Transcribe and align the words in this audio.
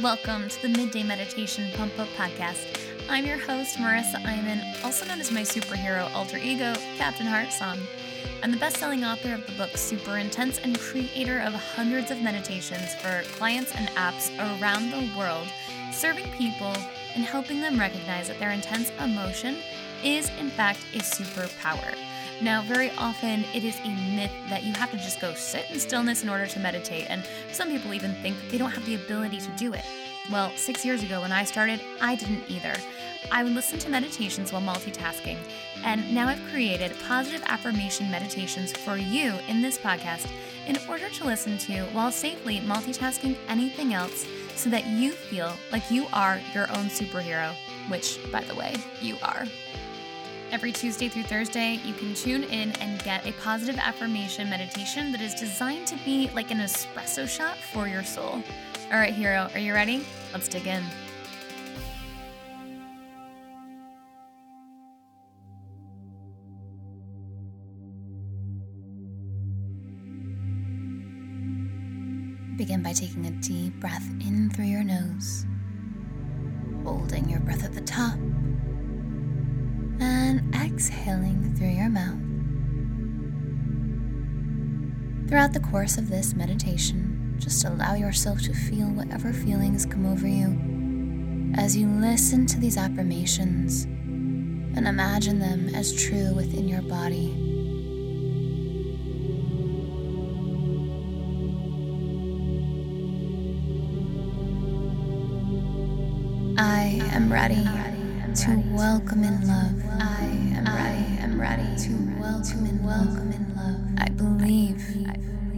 Welcome 0.00 0.48
to 0.48 0.62
the 0.62 0.70
Midday 0.70 1.02
Meditation 1.02 1.70
Pump 1.76 1.98
Up 1.98 2.08
Podcast. 2.16 2.64
I'm 3.10 3.26
your 3.26 3.36
host, 3.36 3.76
Marissa 3.76 4.24
Iman, 4.24 4.62
also 4.82 5.04
known 5.04 5.20
as 5.20 5.30
my 5.30 5.42
superhero 5.42 6.10
alter 6.14 6.38
ego, 6.38 6.74
Captain 6.96 7.26
Heartsong. 7.26 7.78
I'm 8.42 8.50
the 8.50 8.56
best 8.56 8.78
selling 8.78 9.04
author 9.04 9.34
of 9.34 9.44
the 9.44 9.52
book 9.52 9.76
Super 9.76 10.16
Intense 10.16 10.58
and 10.64 10.78
creator 10.80 11.40
of 11.40 11.52
hundreds 11.52 12.10
of 12.10 12.22
meditations 12.22 12.94
for 12.94 13.22
clients 13.36 13.74
and 13.74 13.86
apps 13.90 14.30
around 14.60 14.90
the 14.90 15.10
world, 15.16 15.46
serving 15.92 16.30
people 16.38 16.74
and 17.14 17.22
helping 17.22 17.60
them 17.60 17.78
recognize 17.78 18.28
that 18.28 18.38
their 18.38 18.52
intense 18.52 18.90
emotion 18.98 19.58
is, 20.02 20.30
in 20.40 20.48
fact, 20.48 20.80
a 20.94 20.98
superpower. 20.98 21.94
Now, 22.40 22.62
very 22.62 22.90
often 22.98 23.44
it 23.54 23.64
is 23.64 23.78
a 23.84 23.88
myth 24.16 24.32
that 24.48 24.64
you 24.64 24.72
have 24.72 24.90
to 24.90 24.96
just 24.96 25.20
go 25.20 25.32
sit 25.34 25.70
in 25.70 25.78
stillness 25.78 26.22
in 26.22 26.28
order 26.28 26.46
to 26.46 26.58
meditate, 26.58 27.06
and 27.08 27.24
some 27.52 27.68
people 27.68 27.92
even 27.94 28.14
think 28.16 28.40
that 28.40 28.50
they 28.50 28.58
don't 28.58 28.70
have 28.70 28.84
the 28.86 28.96
ability 28.96 29.38
to 29.38 29.50
do 29.56 29.72
it. 29.72 29.84
Well, 30.30 30.50
six 30.56 30.84
years 30.84 31.02
ago 31.02 31.20
when 31.20 31.32
I 31.32 31.44
started, 31.44 31.80
I 32.00 32.14
didn't 32.14 32.48
either. 32.48 32.74
I 33.30 33.44
would 33.44 33.52
listen 33.52 33.78
to 33.80 33.88
meditations 33.88 34.52
while 34.52 34.62
multitasking, 34.62 35.36
and 35.84 36.12
now 36.14 36.28
I've 36.28 36.44
created 36.50 36.96
positive 37.06 37.42
affirmation 37.46 38.10
meditations 38.10 38.72
for 38.72 38.96
you 38.96 39.34
in 39.48 39.62
this 39.62 39.78
podcast 39.78 40.28
in 40.66 40.78
order 40.88 41.08
to 41.08 41.24
listen 41.24 41.58
to 41.58 41.82
while 41.86 42.12
safely 42.12 42.60
multitasking 42.60 43.36
anything 43.48 43.94
else 43.94 44.26
so 44.54 44.70
that 44.70 44.86
you 44.86 45.12
feel 45.12 45.52
like 45.70 45.90
you 45.90 46.06
are 46.12 46.40
your 46.54 46.70
own 46.70 46.86
superhero, 46.86 47.52
which, 47.88 48.18
by 48.30 48.42
the 48.42 48.54
way, 48.54 48.74
you 49.00 49.16
are. 49.22 49.44
Every 50.52 50.70
Tuesday 50.70 51.08
through 51.08 51.22
Thursday, 51.22 51.80
you 51.82 51.94
can 51.94 52.12
tune 52.12 52.44
in 52.44 52.72
and 52.72 53.02
get 53.02 53.26
a 53.26 53.32
positive 53.40 53.78
affirmation 53.78 54.50
meditation 54.50 55.10
that 55.12 55.22
is 55.22 55.32
designed 55.32 55.86
to 55.86 55.96
be 56.04 56.28
like 56.34 56.50
an 56.50 56.58
espresso 56.58 57.26
shot 57.26 57.56
for 57.56 57.88
your 57.88 58.04
soul. 58.04 58.42
All 58.92 58.98
right, 58.98 59.14
hero, 59.14 59.48
are 59.54 59.58
you 59.58 59.72
ready? 59.72 60.04
Let's 60.30 60.48
dig 60.48 60.66
in. 60.66 60.84
Begin 72.58 72.82
by 72.82 72.92
taking 72.92 73.24
a 73.24 73.30
deep 73.40 73.80
breath 73.80 74.06
in 74.20 74.50
through 74.50 74.66
your 74.66 74.84
nose, 74.84 75.46
holding 76.84 77.26
your 77.30 77.40
breath 77.40 77.64
at 77.64 77.72
the 77.72 77.80
top 77.80 78.18
and 80.32 80.54
exhaling 80.54 81.54
through 81.54 81.68
your 81.68 81.90
mouth. 81.90 82.18
Throughout 85.28 85.52
the 85.52 85.60
course 85.60 85.98
of 85.98 86.08
this 86.08 86.32
meditation, 86.32 87.36
just 87.38 87.66
allow 87.66 87.94
yourself 87.94 88.40
to 88.42 88.54
feel 88.54 88.86
whatever 88.86 89.32
feelings 89.32 89.84
come 89.84 90.06
over 90.06 90.26
you 90.26 91.52
as 91.54 91.76
you 91.76 91.86
listen 91.86 92.46
to 92.46 92.58
these 92.58 92.78
affirmations 92.78 93.84
and 93.84 94.88
imagine 94.88 95.38
them 95.38 95.68
as 95.74 95.94
true 95.94 96.32
within 96.34 96.66
your 96.66 96.80
body. 96.82 97.36
I 106.56 107.02
am 107.12 107.30
ready 107.30 107.91
to 108.34 108.62
welcome 108.70 109.24
in 109.24 109.46
love. 109.46 109.74
I 110.00 110.24
am 110.56 110.64
ready. 110.64 111.04
I 111.20 111.22
am 111.22 111.38
ready 111.38 111.76
to 111.84 111.92
welcome 112.18 112.64
in 112.64 112.82
welcome 112.82 113.30
in 113.30 113.54
love. 113.54 113.80
I 113.98 114.08
believe 114.08 114.80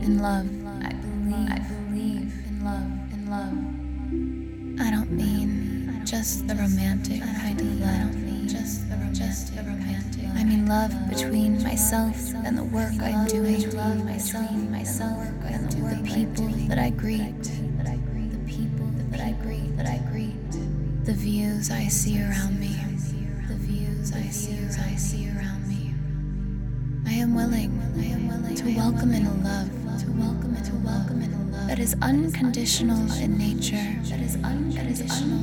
in 0.02 0.18
love. 0.18 0.46
I 0.82 0.92
believe. 0.92 1.50
I 1.50 1.58
believe 1.60 2.34
in 2.48 2.64
love. 2.64 2.90
In 3.12 3.30
love. 3.30 4.86
I 4.86 4.90
don't 4.90 5.12
mean 5.12 6.02
just 6.04 6.48
the 6.48 6.56
romantic 6.56 7.22
kind 7.22 7.60
of 7.60 7.80
love. 7.80 7.88
I 7.90 7.98
don't 7.98 8.24
mean 8.26 8.48
just 8.48 8.88
the 8.90 9.62
romantic. 9.62 10.24
I 10.34 10.42
mean 10.42 10.66
love 10.66 10.92
between 11.08 11.62
myself 11.62 12.16
and 12.44 12.58
the 12.58 12.64
work 12.64 12.92
I'm 13.00 13.28
doing. 13.28 13.70
Love 13.70 14.04
myself, 14.04 14.50
myself, 14.50 15.24
and 15.44 15.70
the 15.70 16.12
people 16.12 16.48
that 16.66 16.80
I 16.80 16.90
greet. 16.90 17.40
The 17.44 18.40
people 18.48 18.90
that 19.10 19.20
I 19.20 19.30
greet. 19.44 19.76
That 19.76 19.86
I 19.86 19.98
greet 20.10 20.13
the 21.04 21.12
views 21.12 21.70
I 21.70 21.86
see 21.88 22.18
around 22.18 22.58
me, 22.58 22.74
the 23.46 23.56
views 23.56 24.10
I 24.12 24.22
see, 24.28 24.56
I 24.80 24.96
see 24.96 25.28
around 25.28 25.68
me. 25.68 25.92
I 27.06 27.12
am 27.12 27.34
willing, 27.34 27.78
I 27.98 28.04
am 28.06 28.26
willing 28.26 28.54
to 28.54 28.74
welcome 28.74 29.12
in 29.12 29.26
a 29.26 29.34
love, 29.34 29.68
to 30.00 30.10
welcome 30.12 30.56
to 30.62 30.72
welcome 30.76 31.20
in 31.20 31.34
a 31.34 31.44
love. 31.52 31.68
That 31.68 31.78
is 31.78 31.94
unconditional 32.00 33.12
in 33.20 33.36
nature, 33.36 34.00
that 34.08 34.20
is 34.20 34.36
unconditional, 34.42 35.42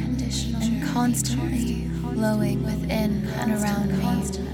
and 0.64 0.84
constantly 0.88 1.88
flowing 2.12 2.64
within 2.64 3.28
and 3.28 3.52
around 3.52 3.90
me, 3.92 4.02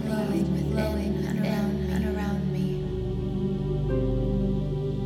flowing 0.07 0.51
within 0.75 1.85
and 1.93 2.17
around 2.17 2.51
me. 2.51 2.83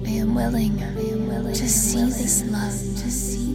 I 0.09 0.13
am 0.19 0.33
willing, 0.33 0.81
I 0.81 0.87
am 0.87 1.27
willing 1.27 1.53
to 1.53 1.69
see 1.69 2.05
this 2.05 2.43
love, 2.45 2.71
to 2.71 3.11
see 3.11 3.50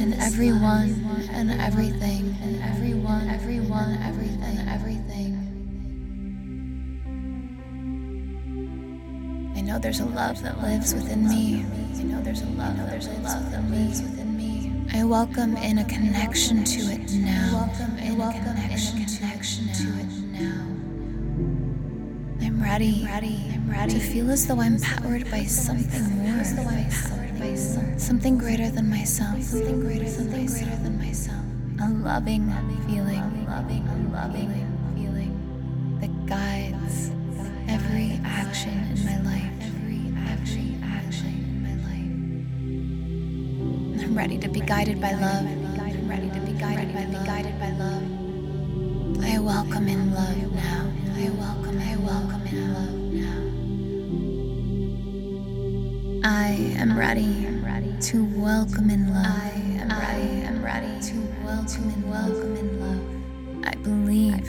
in 0.00 0.12
everyone 0.14 1.04
and 1.30 1.50
everything, 1.60 2.36
and 2.42 2.62
everyone, 2.62 3.28
everyone, 3.28 3.98
everything, 4.02 4.58
everything. 4.68 5.32
I 9.56 9.60
know 9.60 9.78
there's 9.78 10.00
a 10.00 10.06
love 10.06 10.42
that 10.42 10.60
lives 10.62 10.94
within 10.94 11.28
me. 11.28 11.64
I 11.98 12.02
know 12.02 12.22
there's 12.22 12.42
a 12.42 12.46
love, 12.46 12.76
that 12.76 12.92
lives 13.70 14.02
within 14.02 14.36
me. 14.36 14.72
I 14.92 15.04
welcome 15.04 15.56
in 15.56 15.78
a 15.78 15.84
connection 15.84 16.64
to 16.64 16.80
it 16.92 17.12
now. 17.12 17.52
Welcome 17.52 17.98
in 17.98 18.20
a 18.20 18.32
connection, 18.32 19.72
to 19.72 19.88
it 20.00 20.12
now. 20.32 20.62
I'm 22.44 22.62
ready, 22.62 23.04
ready, 23.04 23.50
I'm 23.52 23.70
ready 23.70 23.94
to 23.94 24.00
feel 24.00 24.30
as 24.30 24.46
though 24.46 24.60
I'm 24.60 24.78
powered 24.80 25.30
by 25.30 25.44
something 25.44 26.04
more. 26.18 27.25
Something 27.98 28.38
greater 28.38 28.70
than 28.70 28.88
myself. 28.88 29.42
Something 29.42 29.80
greater, 29.80 30.08
something 30.08 30.46
greater 30.46 30.76
than 30.76 30.96
myself. 30.98 31.44
A 31.80 31.88
loving 31.90 32.50
feeling, 32.86 33.46
loving, 33.46 33.84
loving 34.12 34.50
feeling 34.94 35.32
that 36.00 36.26
guides 36.26 37.10
every 37.68 38.18
action 38.24 38.72
in 38.72 39.04
my 39.04 39.20
life. 39.30 39.52
Every 39.60 40.12
action, 40.16 40.80
action 40.84 41.44
in 41.50 41.62
my 41.62 41.74
life. 41.84 42.10
I'm 44.02 44.16
ready 44.16 44.38
to 44.38 44.48
be 44.48 44.60
guided 44.60 44.98
by 45.00 45.12
love. 45.12 45.44
I'm 45.44 46.08
ready 46.08 46.30
to 46.30 46.40
be. 46.40 46.46
Guided 46.56 46.94
by 47.60 47.70
love. 47.72 48.02
I 49.22 49.38
welcome 49.38 49.88
in 49.88 50.05
am 56.56 56.98
ready 56.98 57.94
to 58.00 58.24
welcome 58.40 58.88
in 58.88 59.12
love. 59.12 59.26
I 59.26 59.50
am 59.78 59.90
ready, 59.90 60.42
am 60.42 60.64
ready 60.64 61.00
to 61.02 61.14
welcome 61.44 61.90
in 61.90 62.10
welcome 62.10 62.56
in 62.56 62.80
love. 62.80 63.66
I 63.66 63.74
believe 63.76 64.48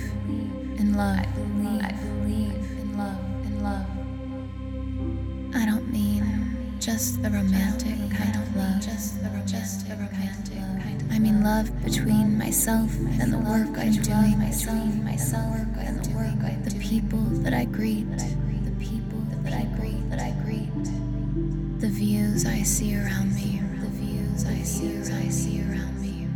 in 0.79 0.95
love. 0.95 1.19
I 1.19 1.25
believe, 1.35 1.81
I 1.83 1.91
believe 1.91 2.55
in 2.79 2.97
love, 2.97 3.19
in 3.45 3.63
love. 3.63 3.85
I 5.55 5.65
don't 5.65 5.91
mean 5.91 6.77
just 6.79 7.21
the 7.21 7.29
romantic 7.29 7.97
kind 8.15 8.35
of 8.35 8.55
love. 8.55 8.81
Just 8.81 9.21
the 9.21 9.29
romantic, 9.29 9.89
romantic 9.89 10.83
kind 10.83 11.01
of 11.01 11.11
I 11.11 11.19
mean 11.19 11.43
love 11.43 11.69
between 11.83 12.37
myself 12.37 12.95
and 13.19 13.33
the 13.33 13.39
work 13.39 13.77
I'm 13.77 13.91
doing. 13.91 14.37
Myself, 14.39 14.95
myself 15.03 15.57
and 15.77 16.03
the 16.03 16.15
work 16.15 16.37
I'm 16.43 16.63
The 16.63 16.79
people 16.79 17.19
that 17.43 17.53
I 17.53 17.65
greet. 17.65 18.07
The 21.79 21.89
views 21.89 22.43
I 22.47 22.63
see 22.63 22.97
around 22.97 23.35
me. 23.35 23.61
The 23.79 23.87
views 23.89 24.45
I 24.45 24.63
see, 24.63 24.97
I 25.13 25.29
see 25.29 25.61
around 25.61 26.01
me. 26.01 26.27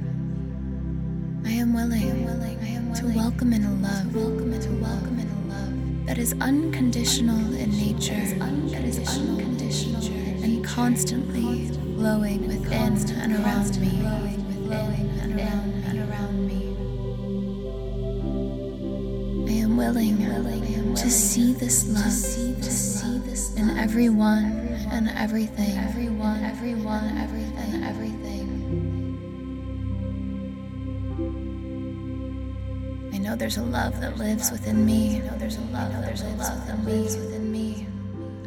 I 1.43 1.53
am 1.53 1.73
willing, 1.73 1.93
I 1.93 2.05
am 2.05 2.25
willing, 2.25 2.59
I 2.59 2.67
am 2.67 2.91
willing 2.91 3.11
to 3.11 3.17
welcome 3.17 3.51
in 3.51 3.65
a 3.65 3.73
love, 3.73 4.15
welcome 4.15 4.53
in, 4.53 4.61
to 4.61 4.69
welcome 4.73 5.17
in 5.17 5.27
a 5.27 5.41
love. 5.49 6.05
That 6.05 6.19
is 6.19 6.35
unconditional 6.41 7.55
in 7.55 7.71
nature, 7.71 8.13
that 8.13 8.83
is 8.83 8.99
unconditional 8.99 10.09
and 10.43 10.63
constantly 10.63 11.69
flowing 11.95 12.47
within 12.47 12.93
and 13.09 13.33
around 13.33 13.79
me, 13.81 14.05
and 14.69 15.39
around 15.39 15.73
and 15.85 15.99
around 16.07 16.47
me. 16.47 16.61
I 19.49 19.63
am 19.63 19.75
willing, 19.75 20.19
willing 20.19 20.93
to 20.93 21.09
see 21.09 21.53
this 21.53 21.87
love, 21.89 22.03
to 22.03 22.11
see 22.11 22.53
this 22.53 23.55
in 23.55 23.71
everyone 23.79 24.70
and 24.91 25.09
everything, 25.17 25.77
everyone, 25.77 26.43
everyone, 26.43 27.17
everything, 27.17 27.83
everything. 27.83 28.47
I 33.13 33.17
know 33.17 33.35
there's 33.35 33.57
a 33.57 33.63
love 33.63 33.99
that 34.01 34.17
lives 34.17 34.51
within 34.51 34.85
me. 34.85 35.17
I 35.17 35.19
know 35.19 35.37
there's 35.37 35.57
a 35.57 35.61
love, 35.61 35.93
there's 36.05 36.21
a 36.21 36.29
love 36.31 36.67
that 36.67 36.83
lives 36.83 37.15
within 37.15 37.51
me. 37.51 37.87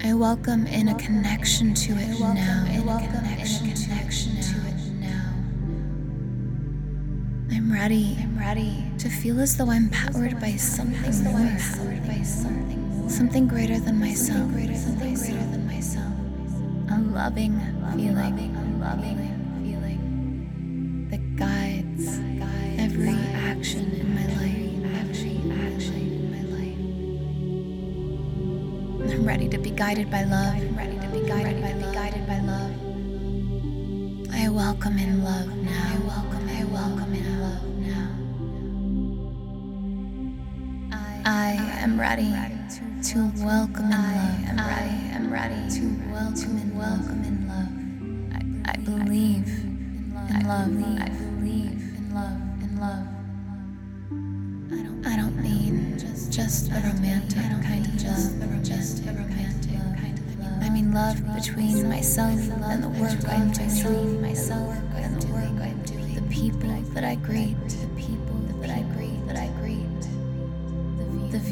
I 0.03 0.13
welcome 0.13 0.67
in 0.67 0.89
a 0.89 0.95
connection 0.97 1.73
to 1.75 1.93
it 1.93 2.21
now. 2.21 2.67
In 2.71 2.87
a 2.87 2.99
connection, 3.11 3.69
to 3.71 4.57
it 4.69 4.93
now. 5.01 5.33
I'm 7.51 7.73
ready. 7.73 8.19
I'm 8.21 8.39
ready 8.39 8.85
to 8.99 9.09
feel 9.09 9.41
as 9.41 9.57
though 9.57 9.71
I'm 9.71 9.89
powered 9.89 10.39
by 10.41 10.57
something 10.57 11.25
more. 11.25 11.59
Something 13.09 13.49
greater 13.49 13.79
than 13.79 13.99
myself. 13.99 14.51
Greater 14.53 14.75
than 14.75 15.67
myself. 15.67 16.24
A 16.91 16.99
loving 16.99 17.59
feeling. 17.97 18.57
A 18.57 18.79
loving 18.81 19.19
feeling 19.63 21.09
that 21.11 21.37
guides 21.37 22.19
every 22.79 23.17
action 23.35 23.93
in 23.93 24.15
my 24.15 24.27
life. 24.27 24.45
I'm 29.11 29.27
ready 29.27 29.49
to 29.49 29.59
be 29.59 29.71
guided 29.71 30.11
by 30.11 30.25
love. 30.25 30.55
I'm 30.55 30.77
ready 30.77 30.99
to 30.99 31.09
be 31.09 31.27
guided 31.27 31.63
by 31.63 31.73
love. 31.73 31.95
Guided 31.95 32.27
by 32.27 32.41
love. 32.41 32.73
I 34.33 34.49
welcome 34.51 34.99
in 34.99 35.25
love 35.25 35.49
now. 35.57 35.93
I 35.95 35.99
welcome. 36.07 36.49
I 36.49 36.65
welcome 36.65 37.15
in 37.15 37.41
love 37.41 37.65
now. 37.79 38.11
I 41.25 41.53
am 41.81 41.99
ready 41.99 42.31
to 43.05 43.31
welcome 43.45 43.85
in 43.85 43.91
love. 43.91 44.59
I 44.59 44.83
am 45.13 45.31
ready 45.31 45.69
to 45.73 45.83
welcome 46.11 46.57
in 46.57 46.75
welcome 46.75 47.23
in 47.23 47.47
love. 47.47 47.69
I 48.65 48.77
believe 48.79 49.47
in 49.47 50.43
love. 50.47 50.71
I 51.03 51.09
believe 51.11 51.83
in 51.99 52.15
love. 52.15 52.41
In 52.63 52.81
love. 52.81 53.07
I 55.07 55.17
don't 55.17 55.37
mean 55.37 55.99
just 56.31 56.71
a 56.71 56.77
romantic 56.77 57.43
kind 57.43 57.85
of 57.85 57.93
love. 58.03 58.63
Just 58.63 59.05
a 59.05 59.13
romantic 59.13 59.77
kind 60.01 60.19
of 60.19 60.39
love. 60.41 60.63
I 60.63 60.71
mean 60.71 60.95
love 60.95 61.21
between 61.35 61.87
myself 61.87 62.41
and 62.41 62.83
the 62.83 62.89
work 62.89 63.29
I'm 63.29 63.51
doing. 63.51 64.23
Myself 64.23 64.75
and 64.95 65.21
the 65.21 65.27
work 65.27 65.61
I'm 65.61 65.83
doing. 65.83 66.15
The 66.15 66.23
people 66.35 66.71
that 66.95 67.05
I 67.05 67.17
greet. 67.17 67.57
The 67.69 67.87
people 68.01 68.37
that 68.61 68.71
I 68.71 68.81
greet. 68.81 68.81
That 68.81 68.81
I 68.81 68.83
greet. 68.97 69.24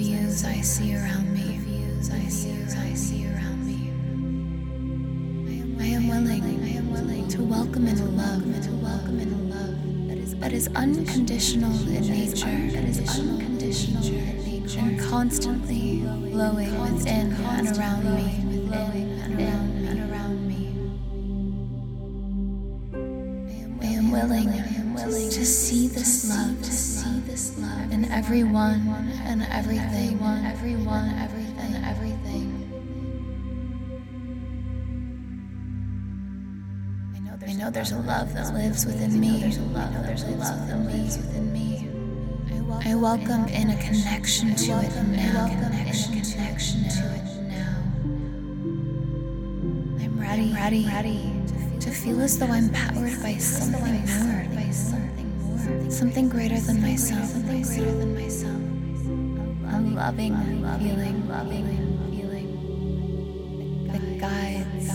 Views 0.03 0.45
I 0.45 0.61
see 0.63 0.97
around 0.97 1.33
me. 1.33 1.61
I 2.11 2.29
see. 2.29 2.51
I 2.77 2.93
see 2.93 3.25
around 3.29 3.65
me. 3.65 3.93
I 5.81 5.87
am 5.87 6.09
willing. 6.09 6.43
I 6.43 6.71
am 6.71 6.91
willing 6.91 7.29
to 7.29 7.45
welcome 7.45 7.87
in 7.87 7.97
a 8.01 8.05
love. 8.07 8.43
To 8.65 8.71
welcome 8.83 9.21
in 9.21 9.33
a 9.33 9.43
love 9.55 10.41
that 10.41 10.53
is 10.53 10.69
unconditional 10.75 11.71
in 11.87 12.09
nature. 12.09 12.47
That 12.73 12.85
is 12.85 12.99
unconditional 13.17 14.09
in 14.09 14.45
nature. 14.45 14.81
And 14.81 14.99
constantly 14.99 16.01
flowing 16.33 16.81
within 16.81 17.31
and 17.31 17.69
and 17.69 17.69
and 19.87 20.11
around 20.11 20.49
me. 20.49 20.67
I 23.81 23.87
am 23.87 24.11
willing. 24.11 24.49
I 24.49 24.67
am 24.81 24.95
willing 24.95 25.31
to 25.31 25.47
see 25.47 25.87
this 25.87 26.29
love. 26.29 26.92
This 27.33 27.57
love 27.59 27.91
in 27.91 28.05
everyone 28.13 28.87
and 29.25 29.43
everything. 29.51 30.21
Everyone, 30.45 31.09
everything, 31.17 31.83
everything. 31.83 32.69
I 37.49 37.53
know 37.55 37.71
there's 37.71 37.93
a 37.93 38.01
love 38.01 38.35
that 38.35 38.53
lives 38.53 38.85
within 38.85 39.19
me. 39.19 39.41
There's 39.41 39.57
a 39.57 39.63
love, 39.63 39.95
there's 40.05 40.25
a 40.25 40.31
love 40.33 40.69
that 40.69 40.79
lives 40.81 41.17
within 41.17 41.51
me. 41.55 41.89
I 42.85 42.95
welcome 42.97 43.47
in 43.49 43.71
a 43.71 43.83
connection 43.83 44.55
to 44.55 44.73
it 44.85 44.95
now. 45.07 45.49
Connection, 45.49 46.85
to 46.85 47.15
it 47.17 47.25
now. 47.49 47.79
I'm 50.05 50.21
ready, 50.21 50.53
ready, 50.53 50.85
ready 50.85 51.33
to 51.81 51.91
feel 51.91 52.21
as 52.21 52.39
though 52.39 52.49
I'm 52.49 52.69
powered 52.69 53.23
by 53.23 53.39
something 53.39 53.81
more, 53.81 54.47
by 54.55 54.71
something 54.71 55.02
something 55.91 56.29
greater 56.29 56.61
than 56.61 56.81
myself, 56.83 57.33
greater 57.45 57.93
than 57.93 58.15
myself. 58.15 58.61
A 59.75 59.81
loving 59.81 60.35
feeling, 60.79 61.29
loving 61.29 61.67
feeling 62.11 62.51
that 63.89 64.19
guides 64.21 64.91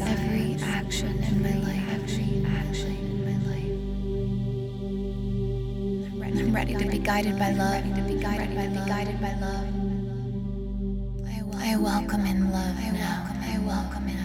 every 0.00 0.56
action 0.62 1.22
in 1.22 1.42
my 1.42 1.54
life. 1.66 1.88
Every 1.92 2.44
action 2.46 2.96
in 2.96 3.24
my 3.24 3.36
life. 3.50 3.80
I'm 6.40 6.54
ready 6.54 6.74
to 6.74 6.86
be 6.86 6.98
guided 6.98 7.38
by 7.38 7.52
love. 7.52 7.82
To 7.82 8.02
be 8.02 8.14
guided 8.20 8.54
by 8.56 8.66
love. 8.66 8.88
Guided 8.88 9.20
by 9.20 9.34
love. 9.40 9.66
I 11.60 11.76
welcome 11.76 12.24
in 12.26 12.50
love 12.50 12.76
now. 12.94 13.26
I 13.42 13.58
welcome 13.58 14.08
in 14.08 14.16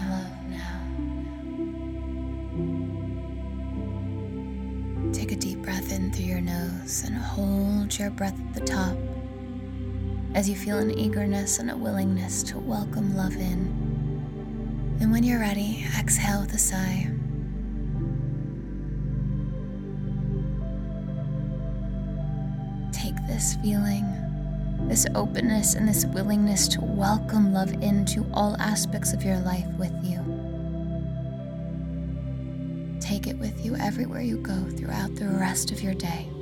a 5.34 5.36
deep 5.36 5.64
breath 5.64 5.92
in 5.92 6.12
through 6.12 6.26
your 6.26 6.42
nose 6.42 7.04
and 7.08 7.18
hold 7.18 7.98
your 7.98 8.12
breath 8.12 8.40
at 8.40 8.54
the 8.54 8.60
top 8.60 8.96
as 10.36 10.48
you 10.48 10.56
feel 10.56 10.78
an 10.78 10.92
eagerness 10.92 11.58
and 11.58 11.72
a 11.72 11.76
willingness 11.76 12.44
to 12.44 12.60
welcome 12.60 13.18
love 13.18 13.36
in. 13.36 14.96
And 15.02 15.12
when 15.12 15.24
you're 15.24 15.40
ready, 15.40 15.88
exhale 15.98 16.42
with 16.42 16.54
a 16.54 16.60
sigh. 16.60 17.10
Take 22.92 23.16
this 23.26 23.56
feeling, 23.64 24.06
this 24.88 25.08
openness, 25.16 25.74
and 25.74 25.88
this 25.88 26.06
willingness 26.06 26.68
to 26.68 26.82
welcome 26.82 27.52
love 27.52 27.74
into 27.82 28.24
all 28.36 28.56
aspects 28.60 29.14
of 29.14 29.24
your 29.24 29.40
life 29.40 29.68
with 29.80 29.94
you. 30.04 30.33
Take 33.14 33.28
it 33.28 33.38
with 33.38 33.64
you 33.64 33.76
everywhere 33.76 34.22
you 34.22 34.38
go 34.38 34.66
throughout 34.72 35.14
the 35.14 35.28
rest 35.28 35.70
of 35.72 35.84
your 35.84 35.94
day. 35.94 36.33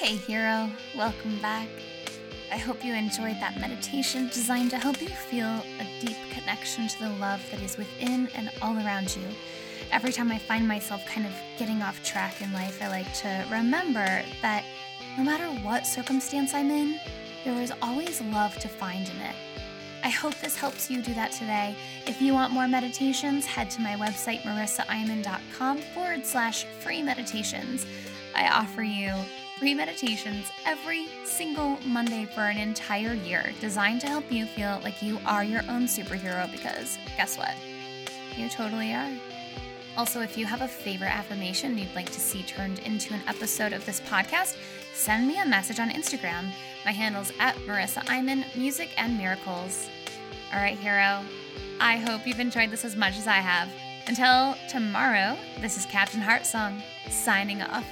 Hey, 0.00 0.16
hero, 0.16 0.70
welcome 0.96 1.38
back. 1.40 1.68
I 2.50 2.56
hope 2.56 2.82
you 2.82 2.94
enjoyed 2.94 3.36
that 3.38 3.60
meditation 3.60 4.28
designed 4.28 4.70
to 4.70 4.78
help 4.78 4.98
you 5.02 5.10
feel 5.10 5.46
a 5.46 5.86
deep 6.00 6.16
connection 6.30 6.88
to 6.88 6.98
the 7.00 7.10
love 7.10 7.44
that 7.50 7.60
is 7.60 7.76
within 7.76 8.26
and 8.34 8.50
all 8.62 8.74
around 8.76 9.14
you. 9.14 9.22
Every 9.92 10.10
time 10.10 10.32
I 10.32 10.38
find 10.38 10.66
myself 10.66 11.04
kind 11.04 11.26
of 11.26 11.34
getting 11.58 11.82
off 11.82 12.02
track 12.02 12.40
in 12.40 12.50
life, 12.54 12.80
I 12.80 12.88
like 12.88 13.12
to 13.16 13.44
remember 13.50 14.22
that 14.40 14.64
no 15.18 15.22
matter 15.22 15.44
what 15.62 15.86
circumstance 15.86 16.54
I'm 16.54 16.70
in, 16.70 16.98
there 17.44 17.60
is 17.60 17.70
always 17.82 18.22
love 18.22 18.56
to 18.60 18.68
find 18.68 19.06
in 19.06 19.20
it. 19.20 19.36
I 20.02 20.08
hope 20.08 20.34
this 20.36 20.56
helps 20.56 20.90
you 20.90 21.02
do 21.02 21.12
that 21.12 21.32
today. 21.32 21.76
If 22.06 22.22
you 22.22 22.32
want 22.32 22.54
more 22.54 22.66
meditations, 22.66 23.44
head 23.44 23.68
to 23.72 23.82
my 23.82 23.96
website, 23.96 24.44
marissaiman.com 24.44 25.76
forward 25.92 26.24
slash 26.24 26.64
free 26.64 27.02
meditations. 27.02 27.84
I 28.34 28.48
offer 28.48 28.82
you 28.82 29.12
free 29.60 29.74
meditations 29.74 30.50
every 30.64 31.06
single 31.24 31.78
Monday 31.84 32.24
for 32.24 32.40
an 32.40 32.56
entire 32.56 33.12
year, 33.12 33.52
designed 33.60 34.00
to 34.00 34.06
help 34.06 34.24
you 34.32 34.46
feel 34.46 34.80
like 34.82 35.02
you 35.02 35.20
are 35.26 35.44
your 35.44 35.60
own 35.68 35.82
superhero 35.82 36.50
because 36.50 36.96
guess 37.18 37.36
what? 37.36 37.54
You 38.38 38.48
totally 38.48 38.94
are. 38.94 39.12
Also, 39.98 40.22
if 40.22 40.38
you 40.38 40.46
have 40.46 40.62
a 40.62 40.68
favorite 40.68 41.14
affirmation 41.14 41.76
you'd 41.76 41.94
like 41.94 42.08
to 42.10 42.20
see 42.20 42.42
turned 42.44 42.78
into 42.80 43.12
an 43.12 43.20
episode 43.28 43.74
of 43.74 43.84
this 43.84 44.00
podcast, 44.00 44.56
send 44.94 45.28
me 45.28 45.38
a 45.38 45.44
message 45.44 45.78
on 45.78 45.90
Instagram. 45.90 46.50
My 46.86 46.92
handle's 46.92 47.30
at 47.38 47.54
Marissa 47.66 48.02
Iman, 48.08 48.46
Music 48.56 48.88
and 48.96 49.18
Miracles. 49.18 49.90
All 50.54 50.58
right, 50.58 50.78
hero. 50.78 51.22
I 51.80 51.98
hope 51.98 52.26
you've 52.26 52.40
enjoyed 52.40 52.70
this 52.70 52.86
as 52.86 52.96
much 52.96 53.18
as 53.18 53.26
I 53.26 53.36
have. 53.36 53.68
Until 54.06 54.56
tomorrow, 54.70 55.36
this 55.60 55.76
is 55.76 55.84
Captain 55.84 56.22
Heartsong 56.22 56.80
signing 57.10 57.60
off. 57.60 57.84